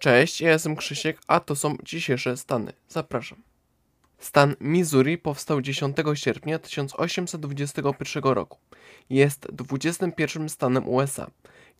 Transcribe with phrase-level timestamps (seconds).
[0.00, 2.72] Cześć, ja jestem Krzysiek, a to są dzisiejsze stany.
[2.88, 3.42] Zapraszam.
[4.18, 8.58] Stan Missouri powstał 10 sierpnia 1821 roku.
[9.10, 11.30] Jest 21 stanem USA.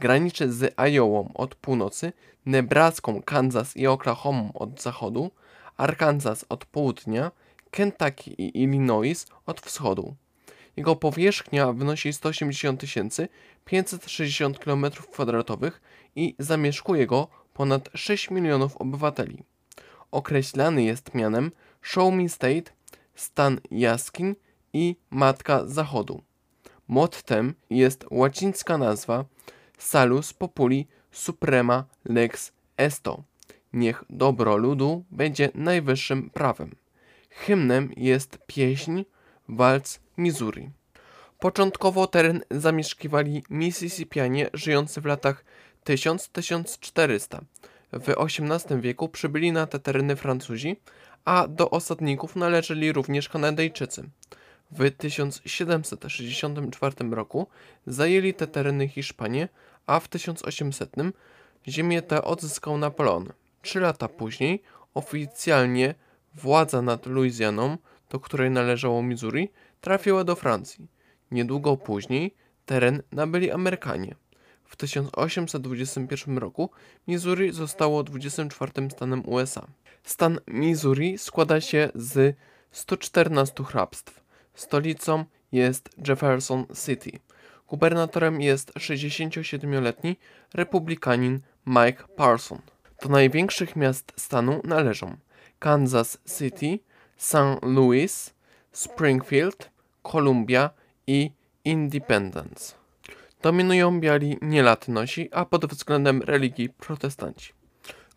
[0.00, 2.12] Graniczy z Iową od północy,
[2.46, 5.30] Nebraską, Kansas i Oklahoma od zachodu,
[5.76, 7.30] Arkansas od południa,
[7.70, 10.14] Kentucky i Illinois od wschodu.
[10.76, 12.82] Jego powierzchnia wynosi 180
[13.64, 15.70] 560 km2
[16.16, 19.42] i zamieszkuje go ponad 6 milionów obywateli.
[20.10, 21.50] Określany jest mianem
[21.82, 22.72] Show Me State,
[23.14, 24.34] stan jaskiń
[24.72, 26.22] i matka zachodu.
[26.88, 29.24] Mottem jest łacińska nazwa
[29.78, 33.22] Salus Populi Suprema Lex Esto.
[33.72, 36.70] Niech dobro ludu będzie najwyższym prawem.
[37.30, 39.02] Hymnem jest pieśń
[39.48, 40.70] Walc Missouri.
[41.38, 45.44] Początkowo teren zamieszkiwali Mississippianie żyjący w latach
[45.84, 47.38] 1000-1400.
[47.92, 50.76] W XVIII wieku przybyli na te tereny Francuzi,
[51.24, 54.04] a do osadników należeli również Kanadyjczycy.
[54.70, 57.46] W 1764 roku
[57.86, 59.48] zajęli te tereny Hiszpanie,
[59.86, 60.92] a w 1800
[61.68, 63.32] ziemię tę odzyskał Napoleon.
[63.62, 64.62] Trzy lata później
[64.94, 65.94] oficjalnie
[66.34, 67.78] władza nad Luizjaną,
[68.10, 70.95] do której należało Missouri, trafiła do Francji.
[71.30, 72.34] Niedługo później
[72.66, 74.14] teren nabyli Amerykanie.
[74.64, 76.70] W 1821 roku
[77.08, 79.66] Missouri zostało 24 stanem USA.
[80.04, 82.36] Stan Missouri składa się z
[82.70, 84.20] 114 hrabstw.
[84.54, 87.10] Stolicą jest Jefferson City.
[87.68, 90.16] Gubernatorem jest 67-letni
[90.54, 92.58] republikanin Mike Parson.
[93.02, 95.16] Do największych miast stanu należą
[95.58, 96.78] Kansas City,
[97.16, 97.62] St.
[97.62, 98.34] Louis,
[98.72, 99.70] Springfield,
[100.02, 100.70] Columbia
[101.06, 101.30] i
[101.64, 102.74] Independence.
[103.42, 107.52] Dominują biali nielatnosi, a pod względem religii protestanci.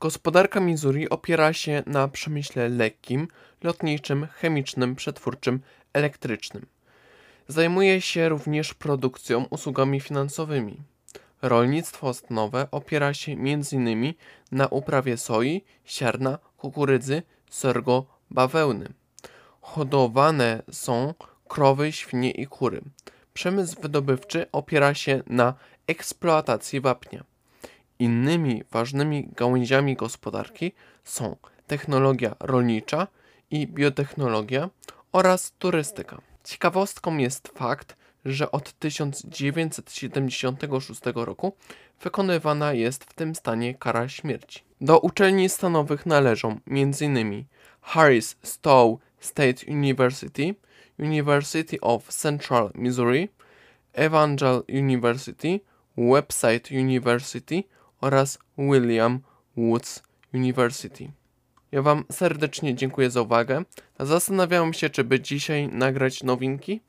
[0.00, 3.28] Gospodarka Missouri opiera się na przemyśle lekkim,
[3.62, 5.60] lotniczym, chemicznym, przetwórczym,
[5.92, 6.66] elektrycznym.
[7.48, 10.82] Zajmuje się również produkcją, usługami finansowymi.
[11.42, 14.14] Rolnictwo stanowe opiera się m.in.
[14.52, 18.92] na uprawie soi, siarna, kukurydzy, sorgo, bawełny.
[19.60, 21.14] Hodowane są
[21.48, 22.80] krowy, świnie i kury.
[23.34, 25.54] Przemysł wydobywczy opiera się na
[25.86, 27.24] eksploatacji wapnia.
[27.98, 30.72] Innymi ważnymi gałęziami gospodarki
[31.04, 31.36] są
[31.66, 33.06] technologia rolnicza
[33.50, 34.70] i biotechnologia
[35.12, 36.20] oraz turystyka.
[36.44, 41.56] Ciekawostką jest fakt, że od 1976 roku
[42.00, 44.62] wykonywana jest w tym stanie kara śmierci.
[44.80, 47.44] Do uczelni stanowych należą m.in.
[47.80, 50.54] Harris Stowe State University,
[50.98, 53.28] University of Central Missouri,
[53.92, 55.60] Evangel University,
[55.98, 57.64] Website University
[58.00, 59.20] oraz William
[59.56, 60.02] Woods
[60.34, 61.10] University.
[61.72, 63.64] Ja Wam serdecznie dziękuję za uwagę.
[64.00, 66.80] Zastanawiałem się, czy by dzisiaj nagrać nowinki,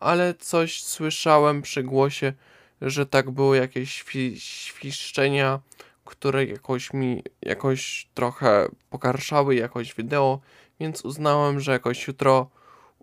[0.00, 2.32] ale coś słyszałem przy głosie,
[2.80, 5.60] że tak było jakieś świ świszczenia,
[6.04, 10.40] które jakoś mi jakoś trochę pogarszały jakoś wideo,
[10.80, 12.50] więc uznałem, że jakoś jutro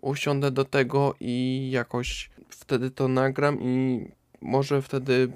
[0.02, 4.06] usiądę do tego i jakoś wtedy to nagram i
[4.40, 5.32] może wtedy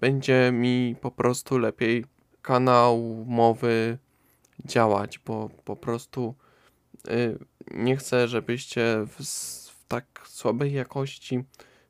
[0.00, 2.04] będzie mi po prostu lepiej
[2.42, 3.98] kanał mowy
[4.64, 6.34] działać, bo po prostu
[7.08, 7.38] y,
[7.70, 9.24] nie chcę, żebyście w,
[9.70, 11.44] w tak słabej jakości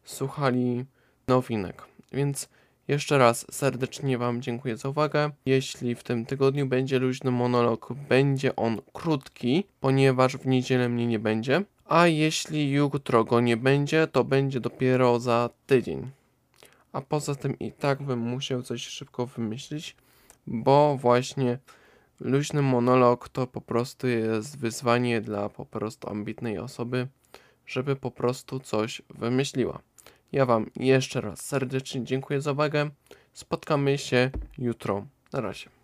[0.04, 0.84] słuchali
[1.28, 1.82] nowinek.
[2.12, 2.48] Więc
[2.88, 5.30] jeszcze raz serdecznie Wam dziękuję za uwagę.
[5.46, 11.18] Jeśli w tym tygodniu będzie luźny monolog, będzie on krótki, ponieważ w niedzielę mnie nie
[11.18, 11.64] będzie.
[11.92, 16.10] A jeśli jutro go nie będzie, to będzie dopiero za tydzień.
[16.92, 19.96] A poza tym i tak bym musiał coś szybko wymyślić,
[20.46, 21.58] bo właśnie
[22.20, 27.08] luźny monolog to po prostu jest wyzwanie dla po prostu ambitnej osoby,
[27.66, 29.80] żeby po prostu coś wymyśliła.
[30.32, 32.90] Ja Wam jeszcze raz serdecznie dziękuję za uwagę.
[33.32, 35.06] Spotkamy się jutro.
[35.32, 35.81] Na razie.